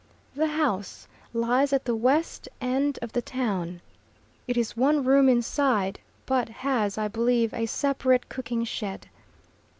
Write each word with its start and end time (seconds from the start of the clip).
The 0.33 0.47
house 0.47 1.07
lies 1.31 1.71
at 1.71 1.85
the 1.85 1.95
west 1.95 2.49
end 2.59 2.97
of 3.03 3.11
the 3.13 3.21
town. 3.21 3.81
It 4.47 4.57
is 4.57 4.75
one 4.75 5.03
room 5.03 5.29
inside, 5.29 5.99
but 6.25 6.49
has, 6.49 6.97
I 6.97 7.07
believe, 7.07 7.53
a 7.53 7.67
separate 7.67 8.27
cooking 8.27 8.63
shed. 8.63 9.09